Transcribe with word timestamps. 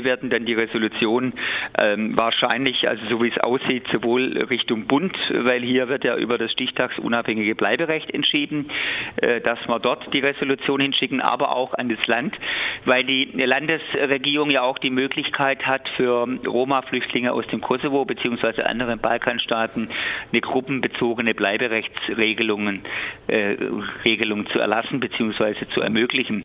FDP 0.00 0.04
werden 0.04 0.30
dann 0.30 0.44
die 0.44 0.54
Resolution 0.54 1.32
ähm, 1.80 2.18
wahrscheinlich, 2.18 2.88
also 2.88 3.02
so 3.08 3.22
wie 3.22 3.28
es 3.28 3.38
aussieht, 3.38 3.86
sowohl 3.92 4.36
Richtung 4.50 4.86
Bund, 4.86 5.16
weil 5.30 5.62
hier 5.62 5.88
wird 5.88 6.04
ja 6.04 6.16
über 6.16 6.38
das 6.38 6.52
stichtagsunabhängige 6.52 7.54
Bleiberecht 7.54 8.12
entschieden, 8.12 8.70
äh, 9.16 9.40
dass 9.40 9.58
wir 9.66 9.78
dort 9.78 10.12
die 10.12 10.20
Resolution 10.20 10.80
hinschicken, 10.80 11.20
aber 11.20 11.56
auch 11.56 11.74
an 11.74 11.88
das 11.88 12.04
Land, 12.06 12.36
weil 12.84 13.04
die 13.04 13.30
Landesregierung 13.34 14.50
ja 14.50 14.62
auch 14.62 14.78
die 14.78 14.90
Möglichkeit 14.90 15.66
hat, 15.66 15.88
für 15.96 16.26
Roma-Flüchtlinge 16.46 17.32
aus 17.32 17.46
dem 17.48 17.60
Kosovo 17.60 18.04
bzw. 18.04 18.62
anderen 18.62 18.98
Balkanstaaten 19.00 19.88
eine 20.32 20.40
gruppenbezogene 20.40 21.34
Bleiberechtsregelung 21.34 22.80
äh, 23.26 23.56
Regelung 24.04 24.46
zu 24.50 24.58
erlassen 24.58 25.00
bzw. 25.00 25.54
zu 25.74 25.80
ermöglichen. 25.80 26.38